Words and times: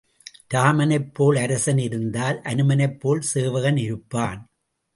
இராமனைப் 0.47 1.13
போல் 1.13 1.35
அரசன் 1.35 1.77
இருந்தால் 1.77 2.41
அனுமனைப் 2.41 2.99
போல் 2.99 3.21
சேவகன் 3.21 3.77
இருப்பான். 3.77 4.41